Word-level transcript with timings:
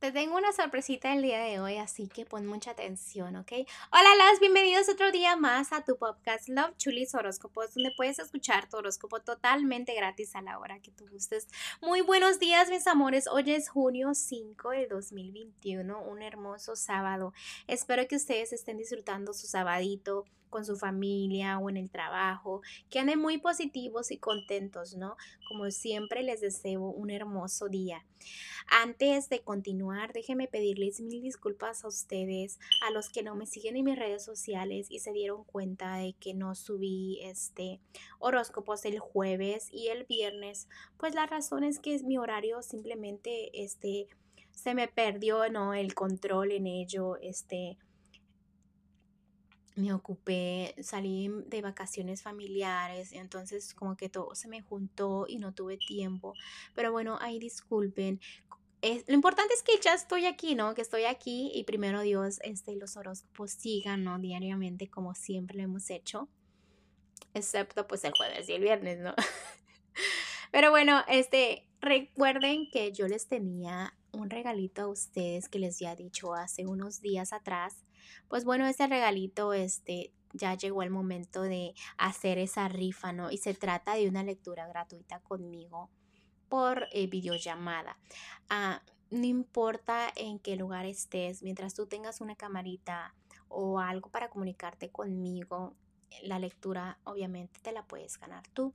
Te 0.00 0.12
tengo 0.12 0.38
una 0.38 0.50
sorpresita 0.54 1.12
el 1.12 1.20
día 1.20 1.40
de 1.40 1.60
hoy, 1.60 1.76
así 1.76 2.08
que 2.08 2.24
pon 2.24 2.46
mucha 2.46 2.70
atención, 2.70 3.36
¿ok? 3.36 3.52
Hola, 3.92 4.16
las 4.16 4.40
bienvenidos 4.40 4.88
otro 4.88 5.12
día 5.12 5.36
más 5.36 5.74
a 5.74 5.84
tu 5.84 5.98
podcast 5.98 6.48
Love 6.48 6.74
Chulis 6.78 7.14
Horóscopos, 7.14 7.74
donde 7.74 7.92
puedes 7.94 8.18
escuchar 8.18 8.66
tu 8.66 8.78
horóscopo 8.78 9.20
totalmente 9.20 9.94
gratis 9.94 10.34
a 10.34 10.40
la 10.40 10.58
hora 10.58 10.80
que 10.80 10.90
tú 10.90 11.06
gustes. 11.10 11.48
Muy 11.82 12.00
buenos 12.00 12.38
días, 12.38 12.70
mis 12.70 12.86
amores. 12.86 13.26
Hoy 13.26 13.50
es 13.50 13.68
junio 13.68 14.14
5 14.14 14.70
de 14.70 14.86
2021, 14.86 16.00
un 16.00 16.22
hermoso 16.22 16.76
sábado. 16.76 17.34
Espero 17.66 18.08
que 18.08 18.16
ustedes 18.16 18.54
estén 18.54 18.78
disfrutando 18.78 19.34
su 19.34 19.48
sabadito 19.48 20.24
con 20.50 20.64
su 20.64 20.76
familia 20.76 21.58
o 21.58 21.70
en 21.70 21.76
el 21.76 21.90
trabajo, 21.90 22.60
que 22.90 22.98
anden 22.98 23.18
muy 23.18 23.38
positivos 23.38 24.10
y 24.10 24.18
contentos, 24.18 24.96
¿no? 24.96 25.16
Como 25.48 25.70
siempre 25.70 26.22
les 26.22 26.40
deseo 26.40 26.82
un 26.82 27.10
hermoso 27.10 27.68
día. 27.68 28.04
Antes 28.68 29.28
de 29.28 29.40
continuar, 29.40 30.12
déjenme 30.12 30.46
pedirles 30.46 31.00
mil 31.00 31.22
disculpas 31.22 31.84
a 31.84 31.88
ustedes, 31.88 32.58
a 32.86 32.90
los 32.90 33.08
que 33.08 33.22
no 33.22 33.34
me 33.34 33.46
siguen 33.46 33.76
en 33.76 33.84
mis 33.84 33.98
redes 33.98 34.24
sociales 34.24 34.86
y 34.90 34.98
se 34.98 35.12
dieron 35.12 35.44
cuenta 35.44 35.96
de 35.96 36.12
que 36.12 36.34
no 36.34 36.54
subí 36.54 37.20
este 37.22 37.80
horóscopos 38.18 38.84
el 38.84 38.98
jueves 38.98 39.68
y 39.72 39.88
el 39.88 40.04
viernes, 40.04 40.68
pues 40.98 41.14
la 41.14 41.26
razón 41.26 41.64
es 41.64 41.78
que 41.78 41.94
es 41.94 42.02
mi 42.02 42.18
horario 42.18 42.62
simplemente 42.62 43.62
este 43.62 44.08
se 44.52 44.74
me 44.74 44.88
perdió, 44.88 45.48
¿no? 45.48 45.72
El 45.72 45.94
control 45.94 46.52
en 46.52 46.66
ello, 46.66 47.16
este 47.16 47.78
me 49.80 49.92
ocupé, 49.92 50.74
salí 50.82 51.30
de 51.46 51.62
vacaciones 51.62 52.22
familiares, 52.22 53.12
entonces 53.12 53.74
como 53.74 53.96
que 53.96 54.08
todo 54.08 54.34
se 54.34 54.48
me 54.48 54.62
juntó 54.62 55.26
y 55.28 55.38
no 55.38 55.52
tuve 55.52 55.76
tiempo. 55.76 56.34
Pero 56.74 56.92
bueno, 56.92 57.18
ahí 57.20 57.38
disculpen. 57.38 58.20
Es, 58.82 59.06
lo 59.08 59.14
importante 59.14 59.52
es 59.54 59.62
que 59.62 59.78
ya 59.82 59.94
estoy 59.94 60.26
aquí, 60.26 60.54
¿no? 60.54 60.74
Que 60.74 60.82
estoy 60.82 61.04
aquí 61.04 61.50
y 61.54 61.64
primero 61.64 62.00
Dios, 62.00 62.38
este, 62.42 62.76
los 62.76 62.96
horóscopos 62.96 63.50
sigan, 63.50 64.04
¿no? 64.04 64.18
Diariamente 64.18 64.88
como 64.88 65.14
siempre 65.14 65.58
lo 65.58 65.64
hemos 65.64 65.90
hecho. 65.90 66.28
Excepto 67.34 67.86
pues 67.86 68.04
el 68.04 68.12
jueves 68.12 68.48
y 68.48 68.52
el 68.52 68.62
viernes, 68.62 68.98
¿no? 69.00 69.14
Pero 70.50 70.70
bueno, 70.70 71.02
este, 71.08 71.68
recuerden 71.80 72.70
que 72.70 72.92
yo 72.92 73.06
les 73.06 73.28
tenía 73.28 73.94
un 74.12 74.30
regalito 74.30 74.82
a 74.82 74.88
ustedes 74.88 75.48
que 75.48 75.58
les 75.58 75.76
había 75.76 75.96
dicho 75.96 76.34
hace 76.34 76.66
unos 76.66 77.00
días 77.00 77.32
atrás 77.32 77.84
pues 78.28 78.44
bueno, 78.44 78.66
ese 78.66 78.86
regalito, 78.86 79.52
este, 79.52 80.12
ya 80.32 80.54
llegó 80.54 80.82
el 80.82 80.90
momento 80.90 81.42
de 81.42 81.74
hacer 81.98 82.38
esa 82.38 82.68
rifa, 82.68 83.12
¿no? 83.12 83.30
Y 83.30 83.38
se 83.38 83.54
trata 83.54 83.94
de 83.94 84.08
una 84.08 84.22
lectura 84.22 84.66
gratuita 84.66 85.20
conmigo 85.20 85.90
por 86.48 86.86
eh, 86.92 87.06
videollamada. 87.06 87.98
Ah, 88.48 88.82
no 89.10 89.26
importa 89.26 90.12
en 90.14 90.38
qué 90.38 90.56
lugar 90.56 90.86
estés, 90.86 91.42
mientras 91.42 91.74
tú 91.74 91.86
tengas 91.86 92.20
una 92.20 92.36
camarita 92.36 93.14
o 93.48 93.80
algo 93.80 94.10
para 94.10 94.30
comunicarte 94.30 94.90
conmigo, 94.90 95.74
la 96.22 96.38
lectura 96.38 96.98
obviamente 97.04 97.60
te 97.60 97.72
la 97.72 97.84
puedes 97.84 98.18
ganar 98.18 98.46
tú. 98.48 98.72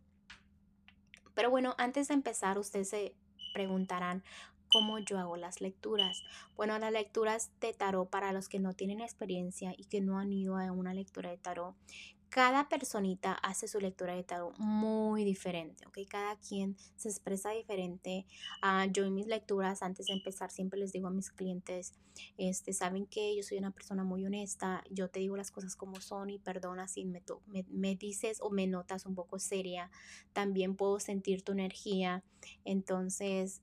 Pero 1.34 1.50
bueno, 1.50 1.76
antes 1.78 2.10
de 2.10 2.14
empezar, 2.14 2.58
ustedes 2.58 2.90
se 2.90 3.16
preguntarán, 3.54 4.24
cómo 4.76 5.00
yo 5.00 5.18
hago 5.18 5.38
las 5.38 5.62
lecturas. 5.62 6.22
Bueno, 6.58 6.78
las 6.80 6.92
lecturas 6.92 7.50
de 7.62 7.72
tarot 7.72 8.10
para 8.10 8.34
los 8.34 8.50
que 8.50 8.60
no 8.60 8.74
tienen 8.74 9.00
experiencia 9.00 9.74
y 9.78 9.86
que 9.86 10.02
no 10.02 10.20
han 10.20 10.34
ido 10.34 10.58
a 10.58 10.70
una 10.74 10.94
lectura 10.94 11.30
de 11.30 11.38
tarot, 11.38 11.74
cada 12.28 12.68
personita 12.68 13.32
hace 13.36 13.70
su 13.70 13.80
lectura 13.80 14.14
de 14.16 14.24
tarot 14.24 14.54
muy 14.58 15.24
diferente, 15.24 15.88
¿ok? 15.88 16.00
Cada 16.10 16.36
quien 16.36 16.76
se 16.98 17.08
expresa 17.08 17.52
diferente. 17.52 18.26
Uh, 18.62 18.92
yo 18.92 19.06
en 19.06 19.14
mis 19.14 19.28
lecturas, 19.28 19.82
antes 19.82 20.08
de 20.08 20.14
empezar, 20.14 20.52
siempre 20.52 20.78
les 20.78 20.92
digo 20.92 21.08
a 21.08 21.12
mis 21.12 21.32
clientes, 21.32 21.94
este, 22.38 22.74
saben 22.74 23.06
que 23.06 23.34
yo 23.34 23.44
soy 23.44 23.58
una 23.58 23.72
persona 23.72 24.04
muy 24.04 24.26
honesta, 24.26 24.84
yo 24.92 25.08
te 25.10 25.22
digo 25.22 25.38
las 25.38 25.52
cosas 25.52 25.78
como 25.78 26.02
son 26.02 26.30
y 26.30 26.38
perdona 26.40 26.90
si 26.90 27.06
me, 27.06 27.24
me, 27.46 27.64
me 27.70 27.96
dices 27.96 28.40
o 28.42 28.50
me 28.50 28.68
notas 28.68 29.06
un 29.06 29.16
poco 29.16 29.40
seria, 29.40 29.90
también 30.34 30.76
puedo 30.76 31.00
sentir 31.00 31.44
tu 31.44 31.54
energía, 31.54 32.26
entonces 32.66 33.62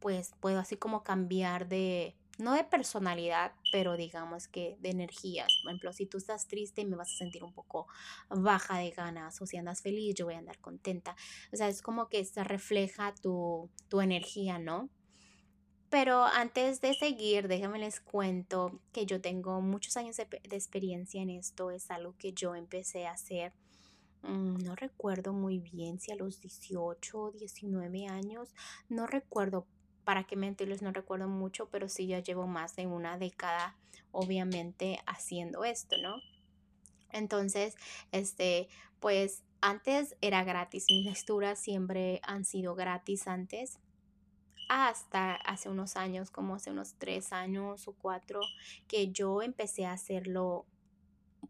pues 0.00 0.32
puedo 0.40 0.58
así 0.58 0.76
como 0.76 1.02
cambiar 1.02 1.68
de, 1.68 2.16
no 2.40 2.54
de 2.54 2.64
personalidad, 2.64 3.52
pero 3.70 3.96
digamos 3.96 4.48
que 4.48 4.76
de 4.80 4.90
energías. 4.90 5.48
Por 5.62 5.70
ejemplo, 5.70 5.92
si 5.92 6.06
tú 6.06 6.18
estás 6.18 6.48
triste, 6.48 6.84
me 6.84 6.96
vas 6.96 7.12
a 7.12 7.18
sentir 7.18 7.44
un 7.44 7.52
poco 7.52 7.86
baja 8.28 8.78
de 8.78 8.90
ganas, 8.90 9.40
o 9.40 9.46
si 9.46 9.56
andas 9.56 9.82
feliz, 9.82 10.14
yo 10.14 10.24
voy 10.24 10.34
a 10.34 10.38
andar 10.38 10.58
contenta. 10.58 11.14
O 11.52 11.56
sea, 11.56 11.68
es 11.68 11.82
como 11.82 12.08
que 12.08 12.24
se 12.24 12.42
refleja 12.42 13.14
tu, 13.22 13.70
tu 13.88 14.00
energía, 14.00 14.58
¿no? 14.58 14.88
Pero 15.90 16.24
antes 16.24 16.80
de 16.80 16.94
seguir, 16.94 17.48
déjenme 17.48 17.80
les 17.80 18.00
cuento 18.00 18.80
que 18.92 19.06
yo 19.06 19.20
tengo 19.20 19.60
muchos 19.60 19.96
años 19.96 20.16
de, 20.16 20.24
de 20.24 20.56
experiencia 20.56 21.20
en 21.20 21.30
esto. 21.30 21.72
Es 21.72 21.90
algo 21.90 22.14
que 22.16 22.32
yo 22.32 22.54
empecé 22.54 23.06
a 23.06 23.12
hacer 23.12 23.52
mm, 24.22 24.58
no 24.58 24.76
recuerdo 24.76 25.32
muy 25.32 25.58
bien 25.58 25.98
si 25.98 26.12
a 26.12 26.14
los 26.14 26.40
18 26.40 27.18
o 27.18 27.32
19 27.32 28.06
años, 28.06 28.54
no 28.88 29.08
recuerdo, 29.08 29.66
para 30.10 30.24
qué 30.24 30.34
mentirles, 30.34 30.82
no 30.82 30.90
recuerdo 30.90 31.28
mucho, 31.28 31.68
pero 31.70 31.88
sí 31.88 32.08
ya 32.08 32.18
llevo 32.18 32.48
más 32.48 32.74
de 32.74 32.84
una 32.88 33.16
década, 33.16 33.76
obviamente, 34.10 34.98
haciendo 35.06 35.62
esto, 35.62 35.94
¿no? 36.02 36.16
Entonces, 37.12 37.76
este, 38.10 38.66
pues 38.98 39.44
antes 39.60 40.16
era 40.20 40.42
gratis, 40.42 40.86
mis 40.90 41.06
lecturas 41.06 41.60
siempre 41.60 42.20
han 42.24 42.44
sido 42.44 42.74
gratis 42.74 43.28
antes, 43.28 43.78
hasta 44.68 45.36
hace 45.36 45.68
unos 45.68 45.94
años, 45.94 46.32
como 46.32 46.56
hace 46.56 46.72
unos 46.72 46.96
tres 46.98 47.32
años 47.32 47.86
o 47.86 47.92
cuatro, 47.92 48.40
que 48.88 49.12
yo 49.12 49.42
empecé 49.42 49.86
a 49.86 49.92
hacerlo 49.92 50.66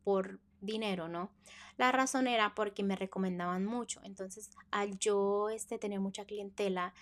por 0.05 0.39
dinero, 0.61 1.09
¿no? 1.09 1.31
La 1.79 1.93
razón 1.93 2.27
era 2.27 2.55
porque 2.55 2.83
me 2.83 2.95
recomendaban 2.95 3.65
mucho. 3.65 4.03
Entonces, 4.05 4.51
al 4.71 4.99
yo 4.99 5.49
este, 5.49 5.79
tener 5.79 5.99
mucha 5.99 6.27
clientela, 6.27 6.93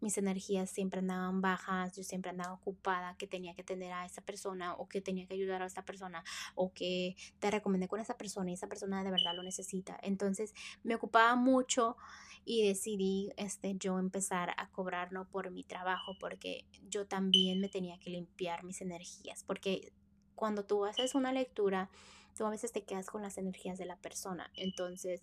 mis 0.00 0.18
energías 0.18 0.70
siempre 0.70 1.00
andaban 1.00 1.40
bajas, 1.40 1.96
yo 1.96 2.02
siempre 2.02 2.30
andaba 2.30 2.54
ocupada, 2.54 3.16
que 3.16 3.26
tenía 3.26 3.54
que 3.54 3.62
atender 3.62 3.92
a 3.92 4.04
esa 4.04 4.20
persona 4.22 4.74
o 4.74 4.88
que 4.88 5.00
tenía 5.00 5.26
que 5.26 5.34
ayudar 5.34 5.62
a 5.62 5.66
esa 5.66 5.84
persona 5.84 6.24
o 6.54 6.72
que 6.72 7.16
te 7.38 7.50
recomendé 7.50 7.88
con 7.88 8.00
esa 8.00 8.16
persona 8.16 8.50
y 8.50 8.54
esa 8.54 8.66
persona 8.66 9.02
de 9.02 9.10
verdad 9.10 9.34
lo 9.34 9.42
necesita. 9.42 9.98
Entonces 10.02 10.54
me 10.82 10.94
ocupaba 10.94 11.34
mucho 11.36 11.96
y 12.44 12.66
decidí 12.66 13.32
este, 13.36 13.74
yo 13.76 13.98
empezar 13.98 14.54
a 14.56 14.70
cobrar 14.70 15.12
no 15.12 15.28
por 15.28 15.50
mi 15.50 15.64
trabajo 15.64 16.16
porque 16.20 16.64
yo 16.88 17.06
también 17.06 17.60
me 17.60 17.68
tenía 17.68 17.98
que 17.98 18.10
limpiar 18.10 18.64
mis 18.64 18.80
energías 18.80 19.42
porque 19.44 19.92
cuando 20.34 20.64
tú 20.64 20.84
haces 20.84 21.14
una 21.14 21.32
lectura, 21.32 21.90
tú 22.36 22.44
a 22.44 22.50
veces 22.50 22.70
te 22.70 22.84
quedas 22.84 23.06
con 23.06 23.22
las 23.22 23.38
energías 23.38 23.78
de 23.78 23.86
la 23.86 23.96
persona. 23.96 24.50
Entonces, 24.54 25.22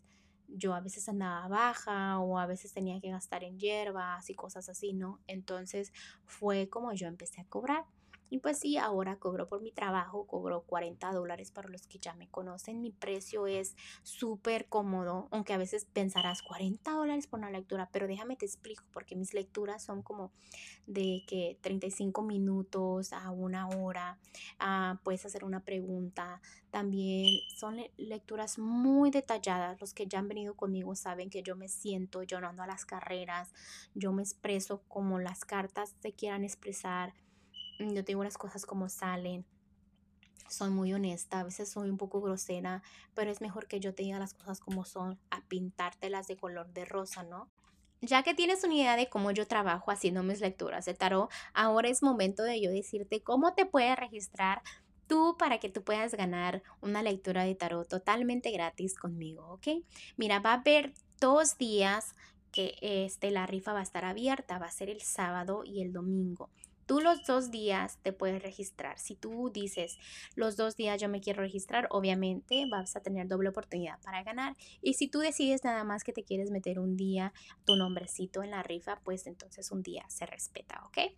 yo 0.54 0.74
a 0.74 0.80
veces 0.82 1.10
andaba 1.10 1.48
baja 1.48 2.20
o 2.20 2.38
a 2.40 2.46
veces 2.46 2.74
tenía 2.74 3.00
que 3.02 3.12
gastar 3.12 3.44
en 3.44 3.60
hierbas 3.60 4.30
y 4.30 4.36
cosas 4.36 4.70
así, 4.70 4.94
¿no? 4.94 5.20
Entonces 5.28 5.92
fue 6.26 6.70
como 6.70 6.94
yo 6.94 7.08
empecé 7.08 7.42
a 7.42 7.46
cobrar. 7.46 7.86
Y 8.34 8.40
pues 8.40 8.58
sí, 8.58 8.78
ahora 8.78 9.18
cobro 9.18 9.48
por 9.48 9.62
mi 9.62 9.72
trabajo, 9.72 10.26
cobro 10.26 10.62
40 10.62 11.12
dólares 11.12 11.52
para 11.52 11.70
los 11.70 11.86
que 11.86 12.00
ya 12.00 12.16
me 12.16 12.28
conocen. 12.30 12.82
Mi 12.82 12.90
precio 12.90 13.46
es 13.46 13.76
súper 14.02 14.66
cómodo, 14.66 15.28
aunque 15.30 15.54
a 15.54 15.60
veces 15.60 15.86
pensarás 15.86 16.42
40 16.42 16.94
dólares 16.94 17.28
por 17.28 17.38
una 17.38 17.52
lectura, 17.52 17.90
pero 17.92 18.08
déjame 18.08 18.36
te 18.36 18.48
explico, 18.48 18.86
porque 18.92 19.16
mis 19.16 19.36
lecturas 19.36 19.84
son 19.84 20.02
como 20.02 20.32
de 20.88 21.22
que 21.28 21.60
35 21.62 22.24
minutos 22.24 23.14
a 23.14 23.30
una 23.30 23.68
hora, 23.68 24.18
ah, 24.58 25.00
puedes 25.04 25.24
hacer 25.28 25.46
una 25.46 25.60
pregunta. 25.60 26.42
También 26.72 27.40
son 27.56 27.78
lecturas 27.98 28.58
muy 28.58 29.12
detalladas. 29.12 29.80
Los 29.80 29.94
que 29.94 30.08
ya 30.08 30.18
han 30.18 30.28
venido 30.28 30.56
conmigo 30.56 30.96
saben 30.96 31.30
que 31.30 31.44
yo 31.44 31.56
me 31.56 31.68
siento, 31.68 32.24
yo 32.24 32.42
no 32.42 32.48
ando 32.48 32.64
a 32.64 32.68
las 32.68 32.84
carreras, 32.84 33.54
yo 33.94 34.12
me 34.12 34.24
expreso 34.24 34.82
como 34.88 35.20
las 35.20 35.46
cartas 35.46 35.94
se 36.02 36.14
quieran 36.14 36.44
expresar 36.44 37.14
yo 37.80 38.04
tengo 38.04 38.24
las 38.24 38.38
cosas 38.38 38.66
como 38.66 38.90
salen. 38.90 39.46
Soy 40.50 40.70
muy 40.70 40.94
honesta, 40.94 41.40
a 41.40 41.44
veces 41.44 41.70
soy 41.70 41.90
un 41.90 41.98
poco 41.98 42.22
grosera, 42.22 42.84
pero 43.14 43.32
es 43.32 43.42
mejor 43.42 43.68
que 43.68 43.80
yo 43.80 43.96
te 43.96 44.04
diga 44.04 44.20
las 44.20 44.34
cosas 44.34 44.60
como 44.60 44.86
son 44.86 45.20
a 45.32 45.42
pintártelas 45.48 46.28
de 46.28 46.38
color 46.38 46.72
de 46.74 46.86
rosa, 46.86 47.24
¿no? 47.24 47.50
Ya 48.02 48.22
que 48.22 48.34
tienes 48.34 48.64
una 48.64 48.76
idea 48.76 48.96
de 48.98 49.10
cómo 49.10 49.32
yo 49.32 49.48
trabajo 49.48 49.90
haciendo 49.90 50.24
mis 50.24 50.42
lecturas 50.42 50.86
de 50.86 50.94
tarot, 50.94 51.32
ahora 51.54 51.88
es 51.88 52.04
momento 52.04 52.44
de 52.44 52.62
yo 52.62 52.70
decirte 52.70 53.24
cómo 53.24 53.54
te 53.54 53.66
puedes 53.66 53.98
registrar 53.98 54.62
tú 55.08 55.38
para 55.40 55.60
que 55.60 55.70
tú 55.70 55.84
puedas 55.84 56.14
ganar 56.14 56.64
una 56.82 57.02
lectura 57.02 57.44
de 57.44 57.56
tarot 57.56 57.88
totalmente 57.88 58.52
gratis 58.52 58.96
conmigo, 58.96 59.48
¿ok? 59.54 59.68
Mira, 60.18 60.40
va 60.40 60.52
a 60.52 60.56
haber 60.56 60.94
dos 61.20 61.58
días 61.58 62.14
que 62.52 62.76
este, 62.82 63.32
la 63.32 63.46
rifa 63.48 63.74
va 63.74 63.80
a 63.80 63.84
estar 63.84 64.06
abierta, 64.06 64.60
va 64.60 64.68
a 64.68 64.72
ser 64.72 64.90
el 64.90 65.02
sábado 65.02 65.64
y 65.66 65.82
el 65.82 65.94
domingo. 65.94 66.50
Tú 66.94 67.02
los 67.02 67.26
dos 67.26 67.50
días 67.50 67.98
te 68.04 68.14
puedes 68.14 68.44
registrar. 68.44 69.00
Si 69.00 69.16
tú 69.16 69.50
dices 69.52 69.98
los 70.36 70.58
dos 70.58 70.76
días 70.76 71.02
yo 71.02 71.10
me 71.10 71.22
quiero 71.22 71.42
registrar, 71.42 71.88
obviamente 71.90 72.68
vas 72.70 72.96
a 72.96 73.00
tener 73.00 73.28
doble 73.28 73.50
oportunidad 73.50 74.00
para 74.02 74.22
ganar. 74.22 74.56
Y 74.80 74.94
si 74.94 75.08
tú 75.08 75.18
decides 75.18 75.64
nada 75.64 75.84
más 75.84 76.04
que 76.04 76.14
te 76.14 76.24
quieres 76.24 76.52
meter 76.52 76.78
un 76.78 76.96
día 76.96 77.34
tu 77.66 77.76
nombrecito 77.76 78.44
en 78.44 78.52
la 78.52 78.62
rifa, 78.62 79.00
pues 79.04 79.26
entonces 79.26 79.72
un 79.72 79.82
día 79.82 80.06
se 80.08 80.28
respeta, 80.28 80.84
¿ok? 80.86 81.16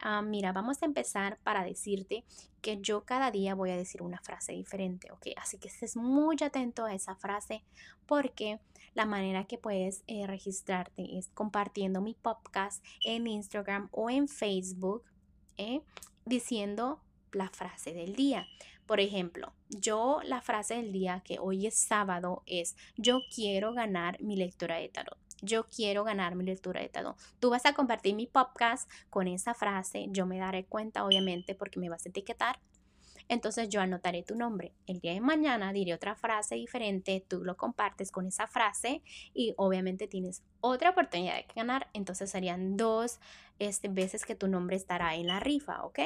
Ah, 0.00 0.20
mira, 0.20 0.52
vamos 0.52 0.82
a 0.82 0.86
empezar 0.86 1.38
para 1.44 1.62
decirte 1.62 2.24
que 2.60 2.80
yo 2.80 3.04
cada 3.04 3.30
día 3.30 3.54
voy 3.54 3.70
a 3.70 3.76
decir 3.76 4.02
una 4.02 4.18
frase 4.18 4.52
diferente, 4.52 5.12
¿ok? 5.12 5.28
Así 5.36 5.58
que 5.58 5.68
estés 5.68 5.96
muy 5.96 6.38
atento 6.42 6.86
a 6.86 6.92
esa 6.92 7.14
frase 7.14 7.62
porque 8.06 8.58
la 8.94 9.06
manera 9.06 9.44
que 9.44 9.58
puedes 9.58 10.02
eh, 10.06 10.26
registrarte 10.26 11.18
es 11.18 11.28
compartiendo 11.28 12.00
mi 12.00 12.14
podcast 12.14 12.84
en 13.04 13.26
Instagram 13.26 13.88
o 13.92 14.08
en 14.08 14.28
Facebook, 14.28 15.04
¿eh? 15.56 15.82
diciendo 16.24 17.00
la 17.32 17.48
frase 17.50 17.92
del 17.92 18.14
día. 18.14 18.46
Por 18.86 19.00
ejemplo, 19.00 19.52
yo 19.68 20.20
la 20.24 20.42
frase 20.42 20.74
del 20.74 20.92
día 20.92 21.22
que 21.24 21.38
hoy 21.38 21.66
es 21.66 21.74
sábado 21.74 22.42
es 22.46 22.76
yo 22.96 23.20
quiero 23.34 23.72
ganar 23.72 24.20
mi 24.22 24.36
lectura 24.36 24.76
de 24.76 24.88
tarot. 24.88 25.18
Yo 25.42 25.66
quiero 25.68 26.04
ganar 26.04 26.36
mi 26.36 26.44
lectura 26.44 26.80
de 26.80 26.88
tarot. 26.88 27.16
Tú 27.40 27.50
vas 27.50 27.66
a 27.66 27.74
compartir 27.74 28.14
mi 28.14 28.26
podcast 28.26 28.90
con 29.10 29.26
esa 29.26 29.54
frase. 29.54 30.06
Yo 30.10 30.26
me 30.26 30.38
daré 30.38 30.64
cuenta, 30.64 31.04
obviamente, 31.04 31.54
porque 31.54 31.80
me 31.80 31.88
vas 31.88 32.06
a 32.06 32.08
etiquetar. 32.08 32.60
Entonces 33.28 33.68
yo 33.68 33.80
anotaré 33.80 34.22
tu 34.22 34.34
nombre. 34.34 34.72
El 34.86 35.00
día 35.00 35.12
de 35.12 35.20
mañana 35.20 35.72
diré 35.72 35.94
otra 35.94 36.14
frase 36.14 36.56
diferente, 36.56 37.24
tú 37.26 37.44
lo 37.44 37.56
compartes 37.56 38.10
con 38.10 38.26
esa 38.26 38.46
frase 38.46 39.02
y 39.32 39.54
obviamente 39.56 40.06
tienes 40.06 40.42
otra 40.60 40.90
oportunidad 40.90 41.36
de 41.36 41.46
ganar. 41.54 41.88
Entonces 41.92 42.30
serían 42.30 42.76
dos 42.76 43.20
este, 43.58 43.88
veces 43.88 44.24
que 44.24 44.34
tu 44.34 44.48
nombre 44.48 44.76
estará 44.76 45.14
en 45.14 45.26
la 45.26 45.40
rifa, 45.40 45.84
¿ok? 45.84 46.00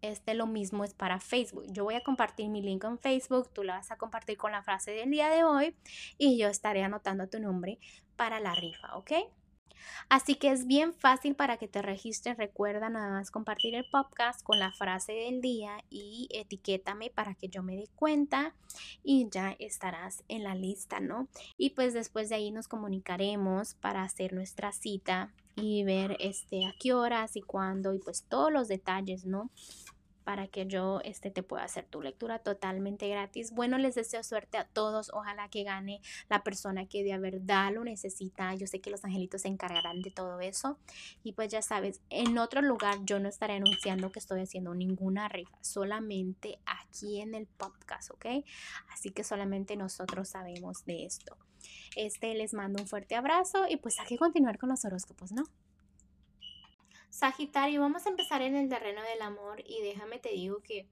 Este 0.00 0.34
lo 0.34 0.48
mismo 0.48 0.82
es 0.82 0.94
para 0.94 1.20
Facebook. 1.20 1.66
Yo 1.68 1.84
voy 1.84 1.94
a 1.94 2.02
compartir 2.02 2.48
mi 2.48 2.60
link 2.60 2.82
en 2.84 2.98
Facebook, 2.98 3.50
tú 3.52 3.62
la 3.62 3.74
vas 3.74 3.92
a 3.92 3.96
compartir 3.96 4.36
con 4.36 4.50
la 4.50 4.62
frase 4.62 4.90
del 4.90 5.10
día 5.10 5.28
de 5.28 5.44
hoy 5.44 5.76
y 6.18 6.38
yo 6.38 6.48
estaré 6.48 6.82
anotando 6.82 7.28
tu 7.28 7.38
nombre 7.38 7.78
para 8.16 8.40
la 8.40 8.54
rifa, 8.54 8.96
¿ok? 8.96 9.12
Así 10.08 10.34
que 10.34 10.50
es 10.50 10.66
bien 10.66 10.92
fácil 10.92 11.34
para 11.34 11.56
que 11.56 11.68
te 11.68 11.82
registres. 11.82 12.36
Recuerda 12.36 12.90
nada 12.90 13.10
más 13.10 13.30
compartir 13.30 13.74
el 13.74 13.84
podcast 13.90 14.42
con 14.42 14.58
la 14.58 14.72
frase 14.72 15.12
del 15.12 15.40
día 15.40 15.82
y 15.90 16.28
etiquétame 16.32 17.10
para 17.10 17.34
que 17.34 17.48
yo 17.48 17.62
me 17.62 17.76
dé 17.76 17.88
cuenta 17.94 18.54
y 19.02 19.28
ya 19.30 19.56
estarás 19.58 20.22
en 20.28 20.44
la 20.44 20.54
lista, 20.54 21.00
¿no? 21.00 21.28
Y 21.56 21.70
pues 21.70 21.94
después 21.94 22.28
de 22.28 22.36
ahí 22.36 22.50
nos 22.50 22.68
comunicaremos 22.68 23.74
para 23.74 24.02
hacer 24.02 24.32
nuestra 24.32 24.72
cita 24.72 25.32
y 25.56 25.84
ver 25.84 26.16
este 26.20 26.66
a 26.66 26.74
qué 26.78 26.94
horas 26.94 27.36
y 27.36 27.42
cuándo 27.42 27.94
y 27.94 27.98
pues 27.98 28.24
todos 28.28 28.52
los 28.52 28.68
detalles, 28.68 29.24
¿no? 29.24 29.50
Para 30.22 30.46
que 30.46 30.66
yo 30.66 31.00
este, 31.04 31.30
te 31.30 31.42
pueda 31.42 31.64
hacer 31.64 31.84
tu 31.86 32.02
lectura 32.02 32.38
totalmente 32.38 33.08
gratis. 33.08 33.52
Bueno, 33.52 33.78
les 33.78 33.94
deseo 33.94 34.22
suerte 34.22 34.58
a 34.58 34.64
todos. 34.64 35.10
Ojalá 35.12 35.48
que 35.48 35.64
gane 35.64 36.00
la 36.28 36.42
persona 36.42 36.86
que 36.86 37.04
de 37.04 37.18
verdad 37.18 37.72
lo 37.72 37.84
necesita. 37.84 38.54
Yo 38.54 38.66
sé 38.66 38.80
que 38.80 38.90
los 38.90 39.04
angelitos 39.04 39.42
se 39.42 39.48
encargarán 39.48 40.02
de 40.02 40.10
todo 40.10 40.40
eso. 40.40 40.78
Y 41.22 41.32
pues 41.32 41.50
ya 41.50 41.62
sabes, 41.62 42.00
en 42.10 42.38
otro 42.38 42.62
lugar 42.62 42.98
yo 43.04 43.18
no 43.20 43.28
estaré 43.28 43.54
anunciando 43.54 44.12
que 44.12 44.18
estoy 44.18 44.40
haciendo 44.40 44.74
ninguna 44.74 45.28
rifa, 45.28 45.58
solamente 45.62 46.58
aquí 46.66 47.20
en 47.20 47.34
el 47.34 47.46
podcast, 47.46 48.10
¿ok? 48.10 48.26
Así 48.92 49.10
que 49.10 49.24
solamente 49.24 49.76
nosotros 49.76 50.28
sabemos 50.28 50.84
de 50.84 51.04
esto. 51.04 51.36
Este 51.96 52.34
les 52.34 52.54
mando 52.54 52.82
un 52.82 52.88
fuerte 52.88 53.14
abrazo 53.14 53.66
y 53.68 53.76
pues 53.76 53.98
hay 54.00 54.06
que 54.06 54.18
continuar 54.18 54.58
con 54.58 54.70
los 54.70 54.84
horóscopos, 54.84 55.32
¿no? 55.32 55.44
Sagitario, 57.12 57.82
vamos 57.82 58.06
a 58.06 58.08
empezar 58.08 58.40
en 58.40 58.56
el 58.56 58.70
terreno 58.70 59.02
del 59.02 59.20
amor 59.20 59.62
y 59.66 59.82
déjame 59.82 60.18
te 60.18 60.30
digo 60.30 60.62
que 60.62 60.88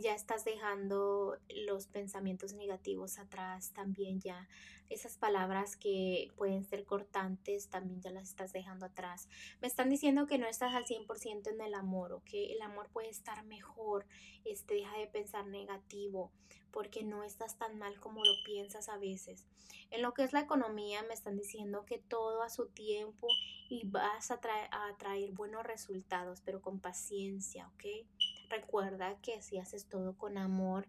ya 0.00 0.14
estás 0.14 0.44
dejando 0.44 1.38
los 1.48 1.86
pensamientos 1.86 2.52
negativos 2.52 3.18
atrás, 3.18 3.72
también 3.72 4.20
ya 4.20 4.48
esas 4.90 5.16
palabras 5.16 5.76
que 5.76 6.30
pueden 6.36 6.64
ser 6.64 6.84
cortantes, 6.84 7.68
también 7.68 8.00
ya 8.00 8.10
las 8.10 8.28
estás 8.28 8.52
dejando 8.52 8.86
atrás. 8.86 9.28
Me 9.60 9.68
están 9.68 9.88
diciendo 9.88 10.26
que 10.26 10.38
no 10.38 10.46
estás 10.46 10.74
al 10.74 10.84
100% 10.84 11.48
en 11.50 11.60
el 11.60 11.74
amor, 11.74 12.12
¿ok? 12.12 12.30
El 12.32 12.62
amor 12.62 12.88
puede 12.92 13.08
estar 13.08 13.44
mejor, 13.44 14.06
este, 14.44 14.74
deja 14.74 14.98
de 14.98 15.06
pensar 15.06 15.46
negativo, 15.46 16.30
porque 16.70 17.02
no 17.02 17.22
estás 17.22 17.56
tan 17.56 17.78
mal 17.78 17.98
como 18.00 18.24
lo 18.24 18.32
piensas 18.44 18.88
a 18.88 18.98
veces. 18.98 19.46
En 19.90 20.02
lo 20.02 20.12
que 20.12 20.24
es 20.24 20.32
la 20.32 20.40
economía, 20.40 21.02
me 21.04 21.14
están 21.14 21.36
diciendo 21.36 21.84
que 21.86 21.98
todo 21.98 22.42
a 22.42 22.50
su 22.50 22.66
tiempo 22.66 23.28
y 23.68 23.86
vas 23.86 24.30
a, 24.30 24.40
traer, 24.40 24.68
a 24.72 24.94
traer 24.98 25.32
buenos 25.32 25.64
resultados, 25.64 26.40
pero 26.44 26.60
con 26.60 26.80
paciencia, 26.80 27.68
¿ok? 27.68 28.06
Recuerda 28.50 29.18
que 29.20 29.40
si 29.42 29.58
haces 29.58 29.86
todo 29.86 30.16
con 30.16 30.38
amor, 30.38 30.86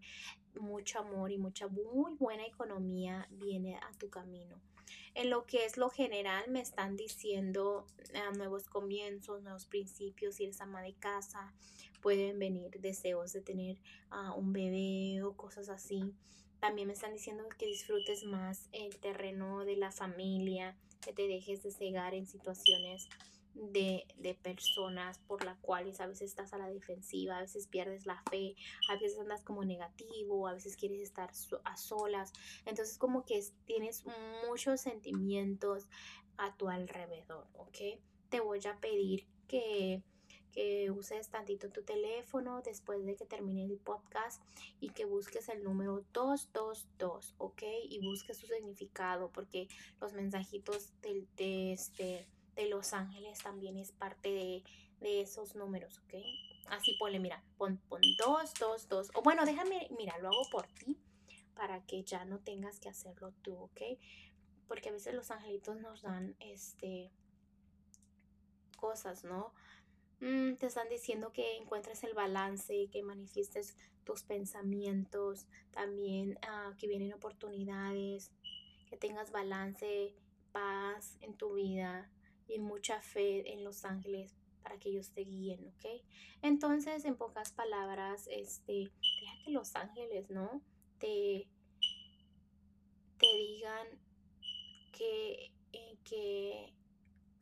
mucho 0.60 1.00
amor 1.00 1.32
y 1.32 1.38
mucha 1.38 1.68
muy 1.68 2.14
buena 2.14 2.46
economía 2.46 3.26
viene 3.30 3.76
a 3.76 3.90
tu 3.98 4.08
camino. 4.10 4.60
En 5.14 5.30
lo 5.30 5.46
que 5.46 5.64
es 5.64 5.76
lo 5.76 5.88
general, 5.88 6.44
me 6.50 6.60
están 6.60 6.96
diciendo 6.96 7.86
ah, 8.14 8.30
nuevos 8.36 8.68
comienzos, 8.68 9.42
nuevos 9.42 9.66
principios, 9.66 10.36
si 10.36 10.44
eres 10.44 10.60
ama 10.60 10.82
de 10.82 10.94
casa, 10.94 11.54
pueden 12.02 12.38
venir 12.38 12.70
deseos 12.80 13.32
de 13.32 13.40
tener 13.40 13.78
uh, 14.12 14.38
un 14.38 14.52
bebé 14.52 15.22
o 15.22 15.36
cosas 15.36 15.68
así. 15.68 16.14
También 16.60 16.88
me 16.88 16.94
están 16.94 17.12
diciendo 17.12 17.44
que 17.58 17.66
disfrutes 17.66 18.24
más 18.24 18.68
el 18.72 18.96
terreno 18.98 19.64
de 19.64 19.76
la 19.76 19.90
familia, 19.90 20.76
que 21.00 21.12
te 21.12 21.26
dejes 21.26 21.62
de 21.62 21.70
cegar 21.70 22.14
en 22.14 22.26
situaciones 22.26 23.08
de, 23.56 24.06
de, 24.16 24.34
personas 24.34 25.18
por 25.20 25.44
las 25.44 25.58
cuales 25.58 26.00
a 26.00 26.06
veces 26.06 26.30
estás 26.30 26.52
a 26.52 26.58
la 26.58 26.68
defensiva, 26.68 27.38
a 27.38 27.40
veces 27.40 27.66
pierdes 27.66 28.06
la 28.06 28.22
fe, 28.30 28.54
a 28.88 28.94
veces 28.94 29.18
andas 29.18 29.42
como 29.42 29.64
negativo, 29.64 30.46
a 30.46 30.54
veces 30.54 30.76
quieres 30.76 31.00
estar 31.00 31.30
a 31.64 31.76
solas. 31.76 32.32
Entonces 32.66 32.98
como 32.98 33.24
que 33.24 33.42
tienes 33.64 34.04
muchos 34.46 34.80
sentimientos 34.80 35.86
a 36.36 36.54
tu 36.56 36.68
alrededor, 36.68 37.46
¿ok? 37.54 37.98
Te 38.28 38.40
voy 38.40 38.60
a 38.66 38.78
pedir 38.78 39.26
que 39.48 40.02
que 40.56 40.90
uses 40.90 41.28
tantito 41.28 41.68
tu 41.68 41.82
teléfono 41.82 42.62
después 42.62 43.04
de 43.04 43.14
que 43.14 43.26
termine 43.26 43.66
el 43.66 43.76
podcast 43.76 44.42
y 44.80 44.88
que 44.88 45.04
busques 45.04 45.50
el 45.50 45.62
número 45.62 46.02
222, 46.14 47.34
¿ok? 47.36 47.62
Y 47.90 48.00
busques 48.00 48.38
su 48.38 48.46
significado 48.46 49.30
porque 49.30 49.68
los 50.00 50.14
mensajitos 50.14 50.98
de, 51.02 51.26
de, 51.36 51.74
este, 51.74 52.26
de 52.56 52.68
Los 52.68 52.92
Ángeles 52.94 53.38
también 53.38 53.76
es 53.76 53.92
parte 53.92 54.30
de, 54.30 54.64
de 55.00 55.20
esos 55.20 55.54
números, 55.54 55.98
¿ok? 55.98 56.14
Así 56.68 56.96
ponle, 56.98 57.20
mira, 57.20 57.44
pon, 57.58 57.78
pon 57.88 58.00
222. 58.18 59.10
O 59.14 59.22
bueno, 59.22 59.44
déjame, 59.44 59.88
mira, 59.96 60.18
lo 60.18 60.28
hago 60.28 60.42
por 60.50 60.66
ti 60.66 60.98
para 61.54 61.84
que 61.84 62.02
ya 62.02 62.24
no 62.24 62.40
tengas 62.40 62.80
que 62.80 62.88
hacerlo 62.88 63.32
tú, 63.42 63.54
¿ok? 63.54 63.80
Porque 64.66 64.88
a 64.88 64.92
veces 64.92 65.14
los 65.14 65.30
angelitos 65.30 65.80
nos 65.80 66.02
dan 66.02 66.34
este 66.40 67.12
cosas, 68.76 69.24
¿no? 69.24 69.54
Mm, 70.20 70.54
te 70.54 70.66
están 70.66 70.88
diciendo 70.88 71.32
que 71.32 71.56
encuentres 71.56 72.02
el 72.04 72.14
balance, 72.14 72.88
que 72.90 73.02
manifiestes 73.02 73.76
tus 74.04 74.22
pensamientos, 74.22 75.46
también 75.70 76.38
ah, 76.42 76.74
que 76.78 76.88
vienen 76.88 77.12
oportunidades, 77.12 78.32
que 78.88 78.96
tengas 78.96 79.30
balance, 79.30 80.14
paz 80.52 81.18
en 81.20 81.34
tu 81.34 81.54
vida 81.54 82.10
y 82.48 82.58
mucha 82.58 83.00
fe 83.00 83.52
en 83.52 83.64
los 83.64 83.84
ángeles 83.84 84.34
para 84.62 84.78
que 84.78 84.88
ellos 84.88 85.10
te 85.12 85.22
guíen, 85.22 85.64
¿ok? 85.66 86.02
Entonces, 86.42 87.04
en 87.04 87.16
pocas 87.16 87.52
palabras, 87.52 88.28
este, 88.30 88.90
deja 89.20 89.44
que 89.44 89.50
los 89.52 89.76
ángeles, 89.76 90.30
¿no? 90.30 90.60
Te, 90.98 91.48
te 93.18 93.26
digan 93.26 93.86
que, 94.92 95.52
que 96.04 96.72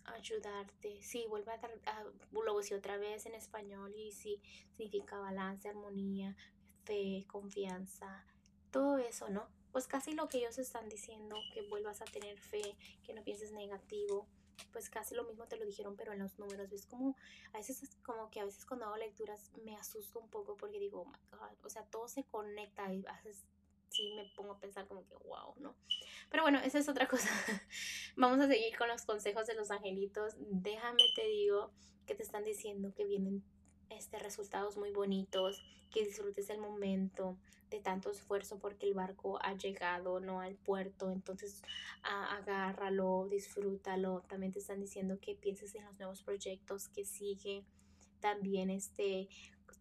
ayudarte. 0.04 1.02
Sí, 1.02 1.24
vuelve 1.28 1.52
a, 1.52 1.60
a 1.92 2.04
lo 2.32 2.54
otra 2.76 2.98
vez 2.98 3.26
en 3.26 3.34
español 3.34 3.94
y 3.96 4.12
sí, 4.12 4.40
significa 4.72 5.18
balance, 5.18 5.68
armonía, 5.68 6.36
fe, 6.84 7.24
confianza, 7.28 8.26
todo 8.70 8.98
eso, 8.98 9.28
¿no? 9.28 9.48
Pues 9.72 9.86
casi 9.88 10.12
lo 10.12 10.28
que 10.28 10.38
ellos 10.38 10.58
están 10.58 10.88
diciendo, 10.88 11.36
que 11.52 11.62
vuelvas 11.62 12.00
a 12.00 12.04
tener 12.04 12.38
fe, 12.38 12.76
que 13.02 13.14
no 13.14 13.24
pienses 13.24 13.52
negativo, 13.52 14.28
pues 14.72 14.90
casi 14.90 15.14
lo 15.14 15.24
mismo 15.24 15.46
te 15.46 15.56
lo 15.56 15.64
dijeron, 15.64 15.96
pero 15.96 16.12
en 16.12 16.20
los 16.20 16.38
números. 16.38 16.72
Es 16.72 16.86
como, 16.86 17.16
a 17.52 17.58
veces 17.58 17.82
es 17.82 17.96
como 17.96 18.30
que 18.30 18.40
a 18.40 18.44
veces 18.44 18.64
cuando 18.66 18.86
hago 18.86 18.96
lecturas 18.96 19.50
me 19.64 19.76
asusto 19.76 20.20
un 20.20 20.28
poco 20.28 20.56
porque 20.56 20.78
digo, 20.78 21.02
oh 21.02 21.06
my 21.06 21.38
God, 21.38 21.64
o 21.64 21.70
sea, 21.70 21.84
todo 21.84 22.08
se 22.08 22.24
conecta 22.24 22.92
y 22.92 23.04
haces 23.06 23.44
sí 23.94 24.12
me 24.16 24.24
pongo 24.34 24.52
a 24.52 24.58
pensar 24.58 24.86
como 24.88 25.06
que 25.06 25.14
wow, 25.14 25.54
¿no? 25.58 25.76
Pero 26.30 26.42
bueno, 26.42 26.58
esa 26.58 26.78
es 26.78 26.88
otra 26.88 27.06
cosa. 27.08 27.28
Vamos 28.16 28.40
a 28.40 28.48
seguir 28.48 28.76
con 28.76 28.88
los 28.88 29.02
consejos 29.02 29.46
de 29.46 29.54
los 29.54 29.70
angelitos. 29.70 30.34
Déjame 30.38 31.02
te 31.14 31.26
digo 31.26 31.72
que 32.06 32.14
te 32.14 32.22
están 32.22 32.44
diciendo 32.44 32.92
que 32.94 33.04
vienen 33.04 33.42
este, 33.90 34.18
resultados 34.18 34.76
muy 34.76 34.90
bonitos, 34.90 35.62
que 35.90 36.04
disfrutes 36.04 36.50
el 36.50 36.58
momento 36.58 37.36
de 37.70 37.80
tanto 37.80 38.10
esfuerzo 38.10 38.58
porque 38.58 38.86
el 38.86 38.94
barco 38.94 39.38
ha 39.42 39.54
llegado, 39.54 40.20
¿no? 40.20 40.40
Al 40.40 40.54
puerto, 40.54 41.10
entonces 41.10 41.62
agárralo, 42.02 43.26
disfrútalo. 43.30 44.22
También 44.28 44.52
te 44.52 44.58
están 44.58 44.80
diciendo 44.80 45.18
que 45.20 45.34
pienses 45.34 45.74
en 45.74 45.84
los 45.84 45.98
nuevos 45.98 46.22
proyectos 46.22 46.88
que 46.88 47.04
sigue 47.04 47.64
también 48.20 48.70
este 48.70 49.28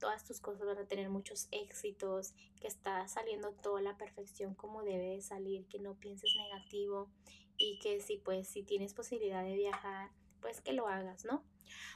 todas 0.03 0.25
tus 0.25 0.41
cosas 0.41 0.65
van 0.67 0.79
a 0.79 0.85
tener 0.85 1.09
muchos 1.09 1.47
éxitos, 1.51 2.33
que 2.59 2.67
está 2.67 3.07
saliendo 3.07 3.53
toda 3.53 3.81
la 3.81 3.95
perfección 3.95 4.53
como 4.53 4.83
debe 4.83 5.15
de 5.15 5.21
salir, 5.21 5.65
que 5.67 5.79
no 5.79 5.95
pienses 5.95 6.29
negativo 6.35 7.09
y 7.57 7.79
que 7.79 8.01
si 8.01 8.17
pues 8.17 8.49
si 8.49 8.63
tienes 8.63 8.93
posibilidad 8.93 9.45
de 9.45 9.55
viajar, 9.55 10.11
pues 10.41 10.59
que 10.59 10.73
lo 10.73 10.89
hagas, 10.89 11.23
¿no? 11.23 11.41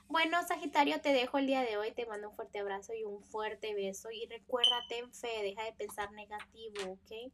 Bueno, 0.08 0.42
Sagitario, 0.48 1.02
te 1.02 1.14
dejo 1.14 1.38
el 1.38 1.48
día 1.48 1.62
de 1.62 1.78
hoy, 1.78 1.92
te 1.92 2.06
mando 2.06 2.30
un 2.30 2.36
fuerte 2.36 2.60
abrazo 2.60 2.94
y 2.94 3.04
un 3.04 3.24
fuerte 3.24 3.74
beso 3.74 4.10
y 4.12 4.26
recuérdate 4.28 5.00
en 5.00 5.14
fe, 5.14 5.42
deja 5.44 5.64
de 5.64 5.74
pensar 5.74 6.12
negativo, 6.12 6.92
¿ok? 6.92 7.32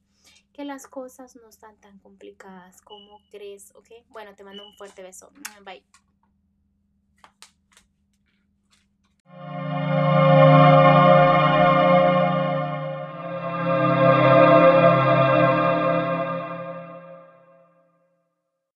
Que 0.53 0.65
las 0.65 0.87
cosas 0.87 1.35
no 1.35 1.49
están 1.49 1.77
tan 1.77 1.99
complicadas 1.99 2.81
como 2.81 3.19
crees, 3.31 3.73
¿ok? 3.75 3.89
Bueno, 4.09 4.35
te 4.35 4.43
mando 4.43 4.65
un 4.65 4.75
fuerte 4.75 5.03
beso. 5.03 5.31
Bye. 5.63 5.83